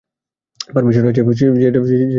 [0.69, 1.21] Permission আছে,
[1.59, 2.09] যেইটা আমরা দিবো না।